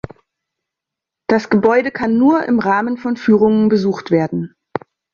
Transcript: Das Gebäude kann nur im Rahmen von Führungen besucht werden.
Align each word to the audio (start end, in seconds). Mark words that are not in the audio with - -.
Das 1.29 1.51
Gebäude 1.51 1.91
kann 1.91 2.17
nur 2.17 2.43
im 2.45 2.57
Rahmen 2.57 2.97
von 2.97 3.17
Führungen 3.17 3.69
besucht 3.69 4.09
werden. 4.09 4.55